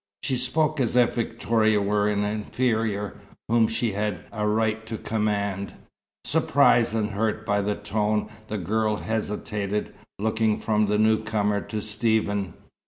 She 0.23 0.35
spoke 0.35 0.79
as 0.79 0.95
if 0.95 1.13
Victoria 1.13 1.79
were 1.79 2.07
an 2.09 2.23
inferior, 2.23 3.17
whom 3.47 3.67
she 3.67 3.91
had 3.91 4.25
a 4.31 4.47
right 4.47 4.83
to 4.87 4.97
command. 4.97 5.75
Surprised 6.25 6.95
and 6.95 7.11
hurt 7.11 7.45
by 7.45 7.61
the 7.61 7.75
tone, 7.75 8.27
the 8.47 8.57
girl 8.57 8.95
hesitated, 8.95 9.93
looking 10.17 10.59
from 10.59 10.87
the 10.87 10.97
newcomer 10.97 11.61
to 11.61 11.81
Stephen. 11.83 12.55